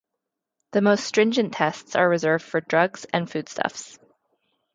[0.71, 3.99] The most stringent tests are reserved for drugs and foodstuffs.